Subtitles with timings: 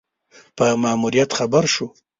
[0.57, 1.85] په ماموریت خبر شو.